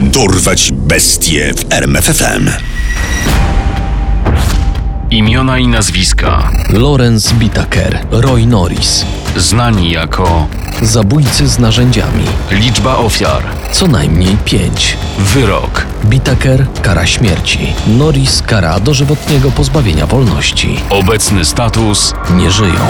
[0.00, 2.50] Dorwać bestie w RMFFM.
[5.10, 6.50] Imiona i nazwiska.
[6.70, 9.06] Lawrence Bittaker, Roy Norris.
[9.36, 10.46] Znani jako
[10.82, 12.24] Zabójcy z narzędziami.
[12.50, 13.42] liczba ofiar.
[13.72, 14.96] Co najmniej pięć.
[15.18, 15.86] Wyrok.
[16.04, 17.74] Bittaker kara śmierci.
[17.86, 20.76] Norris kara dożywotniego pozbawienia wolności.
[20.90, 22.14] Obecny status.
[22.36, 22.80] Nie żyją.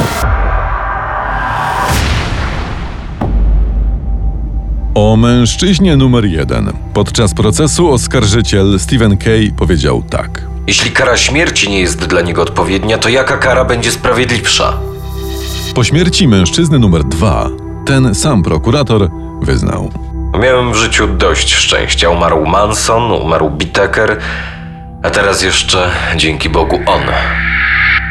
[4.94, 6.72] O mężczyźnie numer jeden.
[6.94, 10.42] Podczas procesu oskarżyciel Stephen Kay powiedział tak.
[10.66, 14.78] Jeśli kara śmierci nie jest dla niego odpowiednia, to jaka kara będzie sprawiedliwsza?
[15.74, 17.48] Po śmierci mężczyzny numer dwa,
[17.86, 19.10] ten sam prokurator
[19.42, 19.90] wyznał.
[20.42, 22.10] Miałem w życiu dość szczęścia.
[22.10, 24.18] Umarł Manson, umarł Biteker,
[25.02, 27.02] a teraz jeszcze, dzięki Bogu, on.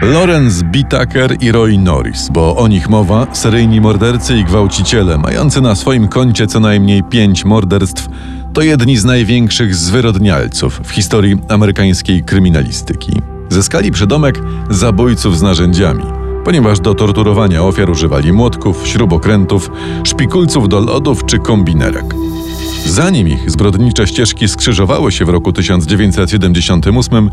[0.02, 5.76] Lawrence Bittaker i Roy Norris, bo o nich mowa, seryjni mordercy i gwałciciele, mający na
[5.76, 8.10] swoim koncie co najmniej pięć morderstw,
[8.54, 13.12] to jedni z największych zwyrodnialców w historii amerykańskiej kryminalistyki.
[13.50, 16.04] Zyskali przydomek zabójców z narzędziami,
[16.46, 19.72] ponieważ do torturowania ofiar używali młotków, śrubokrętów,
[20.04, 22.16] szpikulców do lodów czy kombinerek.
[22.86, 27.32] Zanim ich zbrodnicze ścieżki skrzyżowały się w roku 1978,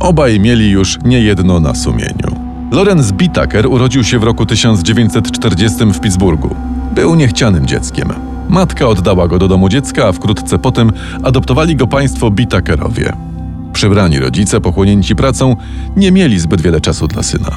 [0.00, 2.40] obaj mieli już niejedno na sumieniu.
[2.72, 6.56] Lorenz Bittaker urodził się w roku 1940 w Pittsburghu.
[6.94, 8.12] Był niechcianym dzieckiem.
[8.48, 10.92] Matka oddała go do domu dziecka, a wkrótce potem
[11.22, 13.12] adoptowali go państwo Bittakerowie.
[13.72, 15.56] Przybrani rodzice, pochłonięci pracą,
[15.96, 17.50] nie mieli zbyt wiele czasu dla syna.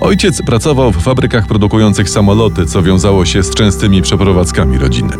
[0.00, 5.12] Ojciec pracował w fabrykach produkujących samoloty, co wiązało się z częstymi przeprowadzkami rodziny.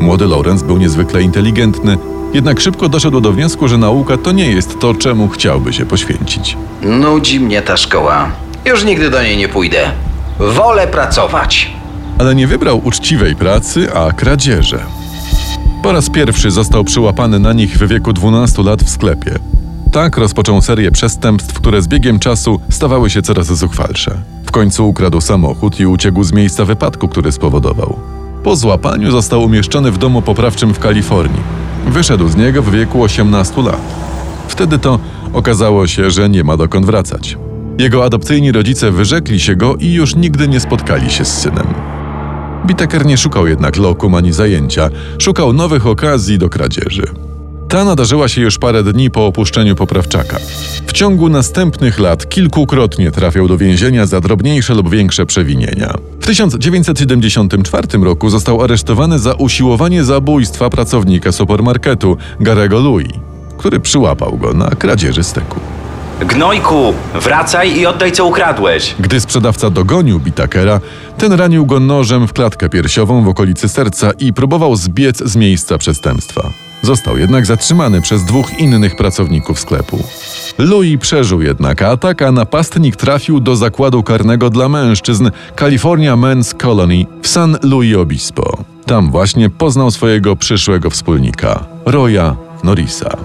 [0.00, 1.96] Młody Lorenz był niezwykle inteligentny,
[2.34, 6.56] jednak szybko doszedł do wniosku, że nauka to nie jest to, czemu chciałby się poświęcić.
[6.82, 8.30] Nudzi mnie ta szkoła.
[8.64, 9.90] Już nigdy do niej nie pójdę.
[10.38, 11.70] Wolę pracować.
[12.18, 14.78] Ale nie wybrał uczciwej pracy, a kradzieże.
[15.82, 19.38] Po raz pierwszy został przyłapany na nich w wieku 12 lat w sklepie.
[19.92, 24.18] Tak rozpoczął serię przestępstw, które z biegiem czasu stawały się coraz zuchwalsze.
[24.46, 27.98] W końcu ukradł samochód i uciekł z miejsca wypadku, który spowodował.
[28.44, 31.61] Po złapaniu został umieszczony w domu poprawczym w Kalifornii.
[31.86, 33.80] Wyszedł z niego w wieku 18 lat.
[34.48, 34.98] Wtedy to
[35.32, 37.38] okazało się, że nie ma dokąd wracać.
[37.78, 41.66] Jego adopcyjni rodzice wyrzekli się go i już nigdy nie spotkali się z synem.
[42.66, 47.21] Biteker nie szukał jednak lokum ani zajęcia, szukał nowych okazji do kradzieży.
[47.72, 50.36] Ta nadarzyła się już parę dni po opuszczeniu poprawczaka.
[50.86, 55.94] W ciągu następnych lat kilkukrotnie trafiał do więzienia za drobniejsze lub większe przewinienia.
[56.20, 63.12] W 1974 roku został aresztowany za usiłowanie zabójstwa pracownika supermarketu Garego Louis,
[63.58, 65.60] który przyłapał go na kradzieży steku.
[66.20, 68.94] Gnojku, wracaj i oddaj co ukradłeś.
[69.00, 70.80] Gdy sprzedawca dogonił Bitakera,
[71.18, 75.78] ten ranił go nożem w klatkę piersiową w okolicy serca i próbował zbiec z miejsca
[75.78, 76.71] przestępstwa.
[76.82, 80.04] Został jednak zatrzymany przez dwóch innych pracowników sklepu.
[80.58, 87.06] Louis przeżył jednak atak, a napastnik trafił do zakładu karnego dla mężczyzn California Men's Colony
[87.22, 88.64] w San Luis Obispo.
[88.86, 93.16] Tam właśnie poznał swojego przyszłego wspólnika, Roya Norrisa.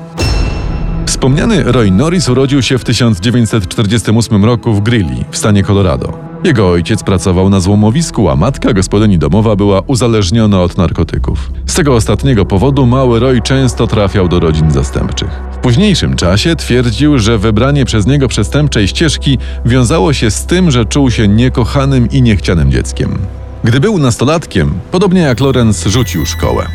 [1.06, 6.27] Wspomniany Roy Norris urodził się w 1948 roku w Greeley w stanie Colorado.
[6.44, 11.52] Jego ojciec pracował na złomowisku, a matka gospodyni domowa była uzależniona od narkotyków.
[11.66, 15.30] Z tego ostatniego powodu mały Roy często trafiał do rodzin zastępczych.
[15.52, 20.86] W późniejszym czasie twierdził, że wybranie przez niego przestępczej ścieżki wiązało się z tym, że
[20.86, 23.18] czuł się niekochanym i niechcianym dzieckiem.
[23.64, 26.66] Gdy był nastolatkiem, podobnie jak Lorenz rzucił szkołę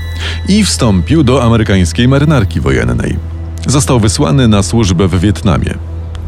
[0.48, 3.16] i wstąpił do amerykańskiej marynarki wojennej.
[3.66, 5.74] Został wysłany na służbę w Wietnamie.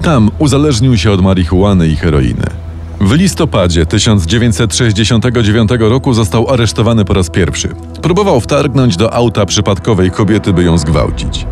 [0.03, 2.64] Tam uzależnił się od marihuany i heroiny.
[3.00, 7.69] W listopadzie 1969 roku został aresztowany po raz pierwszy.
[8.02, 11.46] Próbował wtargnąć do auta przypadkowej kobiety, by ją zgwałcić.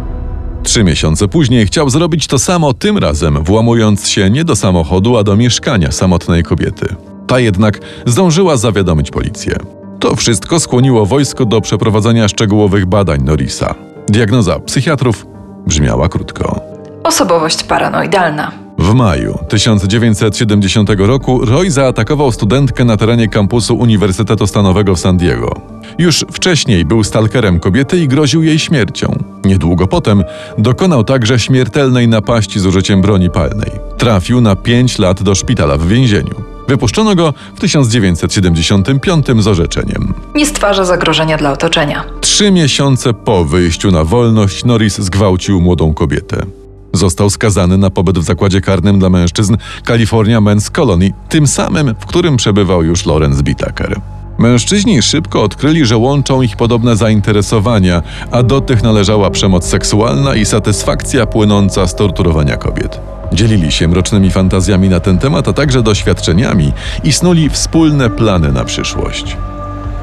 [0.62, 5.24] Trzy miesiące później chciał zrobić to samo, tym razem włamując się nie do samochodu, a
[5.24, 6.94] do mieszkania samotnej kobiety.
[7.26, 9.56] Ta jednak zdążyła zawiadomić policję.
[10.00, 13.74] To wszystko skłoniło wojsko do przeprowadzenia szczegółowych badań Norrisa.
[14.08, 15.26] Diagnoza psychiatrów
[15.66, 16.60] brzmiała krótko.
[17.04, 18.62] Osobowość paranoidalna.
[18.78, 25.60] W maju 1970 roku Roy zaatakował studentkę na terenie kampusu Uniwersytetu Stanowego w San Diego.
[25.98, 29.19] Już wcześniej był stalkerem kobiety i groził jej śmiercią.
[29.44, 30.24] Niedługo potem
[30.58, 33.70] dokonał także śmiertelnej napaści z użyciem broni palnej.
[33.98, 36.34] Trafił na 5 lat do szpitala w więzieniu.
[36.68, 40.14] Wypuszczono go w 1975 z orzeczeniem.
[40.34, 42.04] Nie stwarza zagrożenia dla otoczenia.
[42.20, 46.46] Trzy miesiące po wyjściu na wolność Norris zgwałcił młodą kobietę.
[46.92, 49.56] Został skazany na pobyt w zakładzie karnym dla mężczyzn
[49.86, 54.00] California Men's Colony, tym samym, w którym przebywał już Lawrence Bitaker.
[54.38, 60.44] Mężczyźni szybko odkryli, że łączą ich podobne zainteresowania, a do tych należała przemoc seksualna i
[60.44, 63.00] satysfakcja płynąca z torturowania kobiet.
[63.32, 66.72] Dzielili się mrocznymi fantazjami na ten temat, a także doświadczeniami
[67.04, 69.36] i snuli wspólne plany na przyszłość.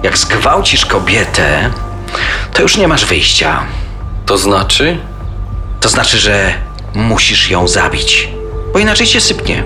[0.03, 1.69] Jak zgwałcisz kobietę,
[2.53, 3.59] to już nie masz wyjścia.
[4.25, 4.97] To znaczy?
[5.80, 6.53] To znaczy, że
[6.95, 8.30] musisz ją zabić,
[8.74, 9.63] bo inaczej się sypnie.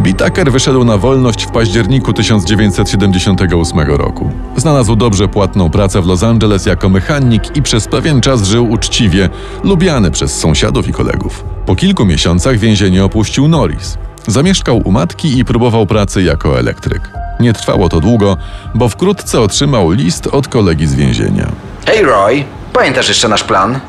[0.00, 4.32] Bitaker wyszedł na wolność w październiku 1978 roku.
[4.56, 9.28] Znalazł dobrze płatną pracę w Los Angeles jako mechanik i przez pewien czas żył uczciwie,
[9.64, 11.44] lubiany przez sąsiadów i kolegów.
[11.66, 13.98] Po kilku miesiącach więzienie opuścił Norris.
[14.26, 17.10] Zamieszkał u matki i próbował pracy jako elektryk.
[17.40, 18.36] Nie trwało to długo,
[18.74, 21.52] bo wkrótce otrzymał list od kolegi z więzienia.
[21.86, 23.80] Hej Roy, pamiętasz jeszcze nasz plan?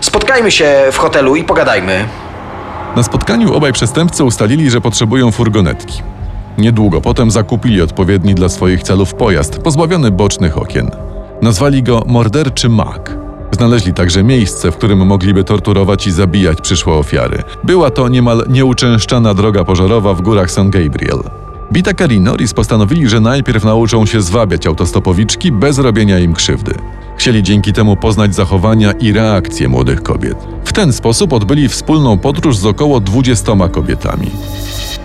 [0.00, 2.04] Spotkajmy się w hotelu i pogadajmy.
[2.96, 6.02] Na spotkaniu obaj przestępcy ustalili, że potrzebują furgonetki.
[6.58, 10.90] Niedługo potem zakupili odpowiedni dla swoich celów pojazd, pozbawiony bocznych okien.
[11.42, 13.16] Nazwali go Morderczy Mak.
[13.50, 17.42] Znaleźli także miejsce, w którym mogliby torturować i zabijać przyszłe ofiary.
[17.64, 21.18] Była to niemal nieuczęszczana droga pożarowa w górach San Gabriel.
[21.72, 22.20] Bitaker i
[22.54, 26.74] postanowili, że najpierw nauczą się zwabiać autostopowiczki bez robienia im krzywdy.
[27.26, 30.36] Chcieli dzięki temu poznać zachowania i reakcje młodych kobiet.
[30.64, 34.30] W ten sposób odbyli wspólną podróż z około 20 kobietami.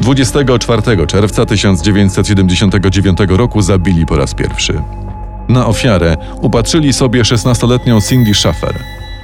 [0.01, 4.81] 24 czerwca 1979 roku zabili po raz pierwszy.
[5.49, 8.73] Na ofiarę upatrzyli sobie 16-letnią Cindy Schaffer.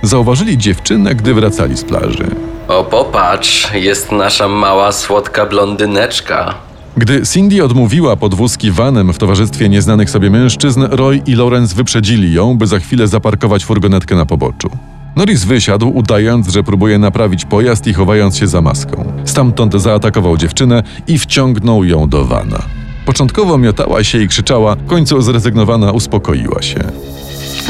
[0.01, 2.35] Zauważyli dziewczynę, gdy wracali z plaży.
[2.67, 6.66] O, popatrz, jest nasza mała, słodka blondyneczka.
[6.97, 12.57] Gdy Cindy odmówiła podwózki vanem w towarzystwie nieznanych sobie mężczyzn, Roy i Lawrence wyprzedzili ją,
[12.57, 14.69] by za chwilę zaparkować furgonetkę na poboczu.
[15.15, 19.13] Norris wysiadł, udając, że próbuje naprawić pojazd i chowając się za maską.
[19.25, 22.59] Stamtąd zaatakował dziewczynę i wciągnął ją do vana.
[23.05, 26.79] Początkowo miotała się i krzyczała, w końcu zrezygnowana uspokoiła się.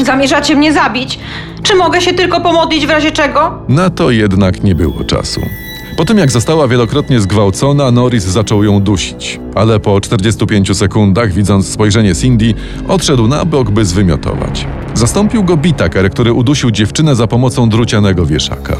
[0.04, 1.18] Zamierzacie mnie zabić?
[1.62, 3.62] Czy mogę się tylko pomodlić w razie czego?
[3.68, 5.40] Na to jednak nie było czasu.
[5.98, 11.68] Po tym jak została wielokrotnie zgwałcona, Norris zaczął ją dusić, ale po 45 sekundach, widząc
[11.68, 12.54] spojrzenie Cindy,
[12.88, 14.66] odszedł na bok, by zwymiotować.
[14.94, 18.76] Zastąpił go Bitaker, który udusił dziewczynę za pomocą drucianego wieszaka.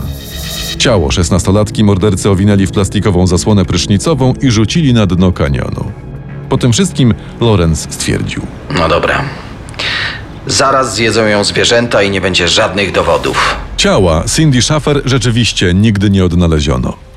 [0.78, 5.92] Ciało szesnastolatki mordercy owinęli w plastikową zasłonę prysznicową i rzucili na dno kanionu.
[6.48, 8.42] Po tym wszystkim Lorenz stwierdził.
[8.78, 9.24] No dobra.
[10.46, 13.56] Zaraz zjedzą ją zwierzęta i nie będzie żadnych dowodów.
[13.76, 17.07] Ciała Cindy Schaffer rzeczywiście nigdy nie odnaleziono.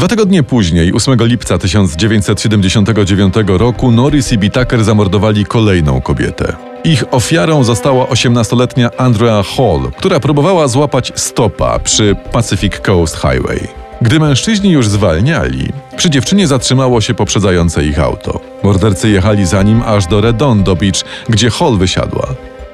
[0.00, 6.56] Dwa tygodnie później, 8 lipca 1979 roku, Norris i Bitaker zamordowali kolejną kobietę.
[6.84, 13.68] Ich ofiarą została 18-letnia Andrea Hall, która próbowała złapać stopa przy Pacific Coast Highway.
[14.02, 18.40] Gdy mężczyźni już zwalniali, przy dziewczynie zatrzymało się poprzedzające ich auto.
[18.62, 22.26] Mordercy jechali za nim aż do Redondo Beach, gdzie Hall wysiadła.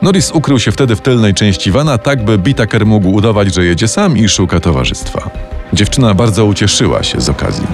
[0.02, 3.88] Norris ukrył się wtedy w tylnej części wana, tak by Bitaker mógł udawać, że jedzie
[3.88, 5.30] sam i szuka towarzystwa.
[5.72, 7.66] Dziewczyna bardzo ucieszyła się z okazji.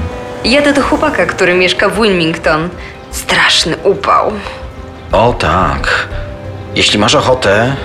[0.45, 2.69] Jadę do chłopaka, który mieszka w Wilmington.
[3.11, 4.33] Straszny upał.
[5.13, 6.09] O tak.
[6.75, 7.77] Jeśli masz ochotę,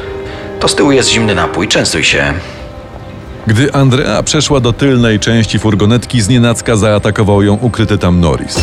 [0.60, 2.34] to z tyłu jest zimny napój, częstuj się.
[3.48, 8.60] Gdy Andrea przeszła do tylnej części furgonetki, znienacka zaatakował ją ukryty tam Norris.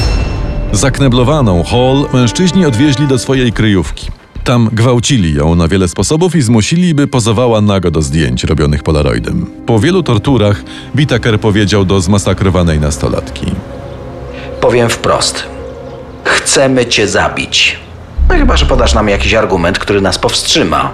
[0.73, 4.11] Zakneblowaną Hall mężczyźni odwieźli do swojej kryjówki.
[4.45, 9.47] Tam gwałcili ją na wiele sposobów i zmusili, by pozowała nago do zdjęć robionych polaroidem.
[9.67, 10.63] Po wielu torturach
[10.97, 13.47] Whittaker powiedział do zmasakrowanej nastolatki.
[14.61, 15.45] Powiem wprost.
[16.25, 17.79] Chcemy cię zabić.
[18.29, 20.93] No chyba, że podasz nam jakiś argument, który nas powstrzyma.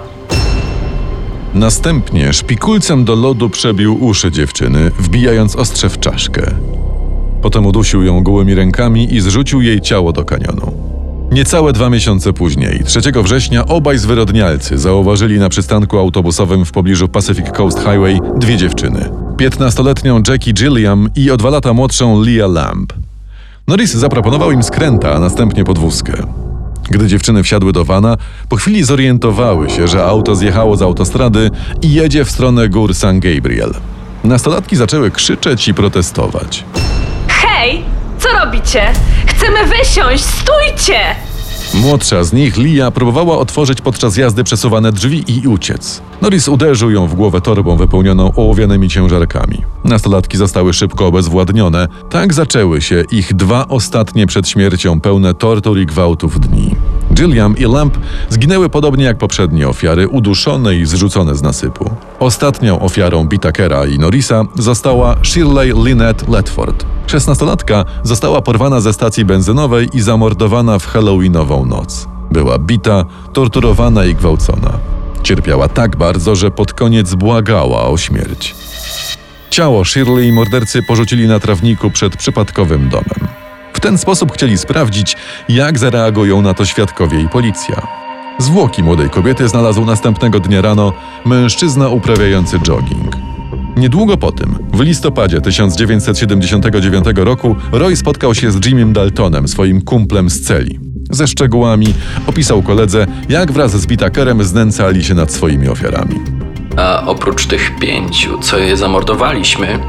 [1.53, 6.55] Następnie szpikulcem do lodu przebił uszy dziewczyny, wbijając ostrze w czaszkę.
[7.41, 11.00] Potem udusił ją gołymi rękami i zrzucił jej ciało do kanionu.
[11.31, 17.51] Niecałe dwa miesiące później, 3 września, obaj zwyrodnialcy zauważyli na przystanku autobusowym w pobliżu Pacific
[17.51, 19.09] Coast Highway dwie dziewczyny.
[19.37, 22.93] 15-letnią Jackie Gilliam i o dwa lata młodszą Leah Lamb.
[23.67, 26.13] Norris zaproponował im skręta, a następnie podwózkę.
[26.89, 28.17] Gdy dziewczyny wsiadły do wana,
[28.49, 31.49] po chwili zorientowały się, że auto zjechało z autostrady
[31.81, 33.73] i jedzie w stronę gór San Gabriel.
[34.23, 36.65] Nastolatki zaczęły krzyczeć i protestować.
[38.21, 38.93] Co robicie?
[39.41, 40.23] Chcemy wysiąść!
[40.23, 40.99] Stójcie!
[41.73, 46.01] Młodsza z nich, Lia, próbowała otworzyć podczas jazdy przesuwane drzwi i uciec.
[46.21, 49.61] Norris uderzył ją w głowę torbą wypełnioną ołowianymi ciężarkami.
[49.83, 51.87] Nastolatki zostały szybko obezwładnione.
[52.09, 56.75] Tak zaczęły się ich dwa ostatnie przed śmiercią pełne tortur i gwałtów dni.
[57.13, 57.97] Gilliam i Lamp
[58.29, 61.89] zginęły podobnie jak poprzednie ofiary, uduszone i zrzucone z nasypu.
[62.19, 66.85] Ostatnią ofiarą Bitakera i Norrisa została Shirley Lynette Ledford.
[67.11, 72.07] Szesnastolatka została porwana ze stacji benzynowej i zamordowana w halloweenową noc.
[72.31, 74.71] Była bita, torturowana i gwałcona.
[75.23, 78.55] Cierpiała tak bardzo, że pod koniec błagała o śmierć.
[79.49, 83.27] Ciało Shirley i mordercy porzucili na trawniku przed przypadkowym domem.
[83.73, 85.17] W ten sposób chcieli sprawdzić,
[85.49, 87.87] jak zareagują na to świadkowie i policja.
[88.39, 90.93] Zwłoki młodej kobiety znalazł następnego dnia rano
[91.25, 93.00] mężczyzna uprawiający jogging.
[93.81, 100.29] Niedługo po tym, w listopadzie 1979 roku, Roy spotkał się z Jimem Daltonem, swoim kumplem
[100.29, 100.79] z celi.
[101.11, 101.93] Ze szczegółami
[102.27, 106.15] opisał koledze, jak wraz z Bitakerem znęcali się nad swoimi ofiarami.
[106.77, 109.79] A oprócz tych pięciu, co je zamordowaliśmy,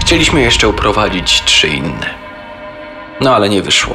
[0.00, 2.06] chcieliśmy jeszcze uprowadzić trzy inne.
[3.20, 3.94] No ale nie wyszło.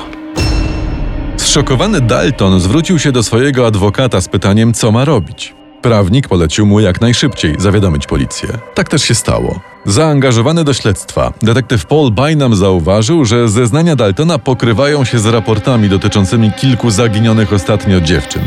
[1.37, 5.62] Zszokowany Dalton zwrócił się do swojego adwokata z pytaniem, co ma robić.
[5.83, 8.49] Prawnik polecił mu jak najszybciej zawiadomić policję.
[8.73, 9.59] Tak też się stało.
[9.85, 16.51] Zaangażowany do śledztwa, detektyw Paul Bynum zauważył, że zeznania Daltona pokrywają się z raportami dotyczącymi
[16.51, 18.41] kilku zaginionych ostatnio dziewczyn.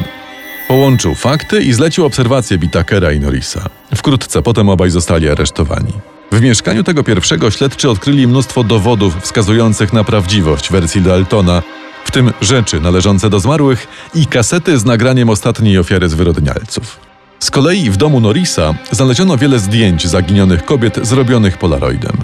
[0.69, 3.67] Połączył fakty i zlecił obserwację Bitakera i Norrisa.
[3.95, 5.93] Wkrótce potem obaj zostali aresztowani.
[6.33, 11.63] W mieszkaniu tego pierwszego śledczy odkryli mnóstwo dowodów wskazujących na prawdziwość wersji Daltona,
[12.05, 17.06] w tym rzeczy należące do zmarłych i kasety z nagraniem ostatniej ofiary zwyrodnialców.
[17.47, 22.17] Z kolei w domu Norrisa znaleziono wiele zdjęć zaginionych kobiet zrobionych polaroidem.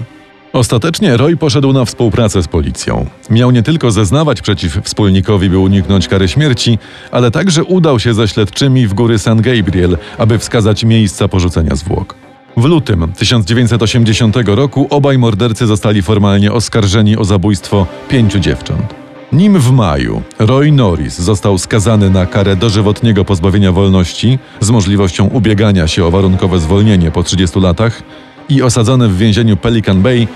[0.53, 3.05] Ostatecznie Roy poszedł na współpracę z policją.
[3.29, 6.77] Miał nie tylko zeznawać przeciw wspólnikowi, by uniknąć kary śmierci,
[7.11, 12.15] ale także udał się ze śledczymi w góry San Gabriel, aby wskazać miejsca porzucenia zwłok.
[12.57, 19.02] W lutym 1980 roku obaj mordercy zostali formalnie oskarżeni o zabójstwo pięciu dziewcząt.
[19.33, 25.87] Nim w maju Roy Norris został skazany na karę dożywotniego pozbawienia wolności z możliwością ubiegania
[25.87, 28.03] się o warunkowe zwolnienie po 30 latach
[28.49, 30.27] i osadzony w więzieniu Pelican Bay,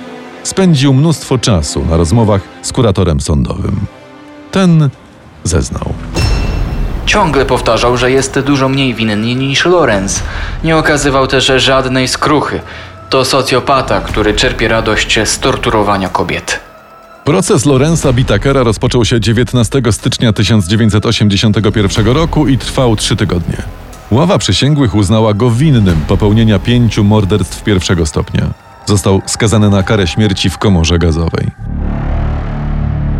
[0.43, 3.79] spędził mnóstwo czasu na rozmowach z kuratorem sądowym.
[4.51, 4.89] Ten
[5.43, 5.93] zeznał.
[7.05, 10.23] Ciągle powtarzał, że jest dużo mniej winny niż Lorenz.
[10.63, 12.59] Nie okazywał też żadnej skruchy.
[13.09, 16.66] To socjopata, który czerpie radość z torturowania kobiet.
[17.27, 23.57] Proces Lorenza Bitakera rozpoczął się 19 stycznia 1981 roku i trwał trzy tygodnie.
[24.11, 28.53] Ława przysięgłych uznała go winnym popełnienia pięciu morderstw pierwszego stopnia.
[28.85, 31.47] Został skazany na karę śmierci w komorze gazowej.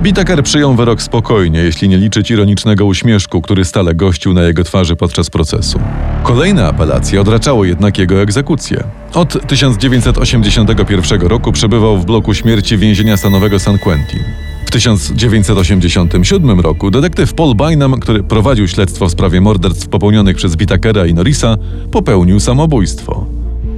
[0.02, 4.96] Bitaker przyjął wyrok spokojnie, jeśli nie liczyć ironicznego uśmieszku, który stale gościł na jego twarzy
[4.96, 5.80] podczas procesu.
[6.24, 8.84] Kolejne apelacje odraczały jednak jego egzekucję.
[9.14, 14.20] Od 1981 roku przebywał w bloku śmierci więzienia stanowego San Quentin.
[14.66, 21.06] W 1987 roku detektyw Paul Bynum, który prowadził śledztwo w sprawie morderstw popełnionych przez Bitakera
[21.06, 21.58] i Norrisa,
[21.92, 23.26] popełnił samobójstwo.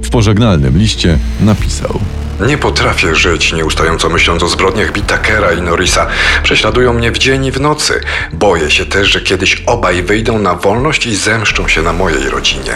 [0.02, 2.00] W pożegnalnym liście napisał:
[2.46, 6.06] Nie potrafię żyć, nieustająco myśląc o zbrodniach Bitakera i Norrisa.
[6.42, 8.00] Prześladują mnie w dzień i w nocy.
[8.32, 12.74] Boję się też, że kiedyś obaj wyjdą na wolność i zemszczą się na mojej rodzinie.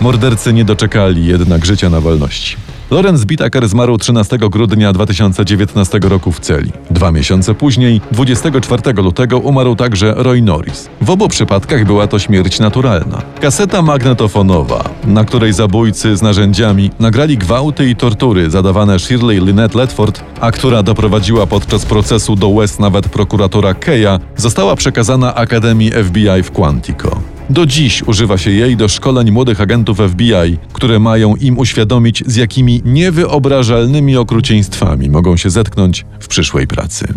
[0.00, 2.56] Mordercy nie doczekali jednak życia na wolności.
[2.90, 6.72] Lorenz Bitaker zmarł 13 grudnia 2019 roku w celi.
[6.90, 10.88] Dwa miesiące później, 24 lutego, umarł także Roy Norris.
[11.00, 13.22] W obu przypadkach była to śmierć naturalna.
[13.40, 20.20] Kaseta magnetofonowa, na której zabójcy z narzędziami nagrali gwałty i tortury zadawane Shirley Lynette Ledford,
[20.40, 26.50] a która doprowadziła podczas procesu do łez nawet prokuratora Keya, została przekazana Akademii FBI w
[26.50, 27.35] Quantico.
[27.50, 32.36] Do dziś używa się jej do szkoleń młodych agentów FBI, które mają im uświadomić, z
[32.36, 37.14] jakimi niewyobrażalnymi okrucieństwami mogą się zetknąć w przyszłej pracy.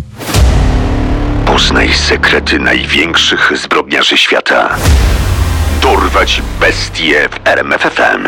[1.46, 4.76] Poznaj sekrety największych zbrodniarzy świata.
[5.82, 8.28] Dorwać bestie w RMFFM.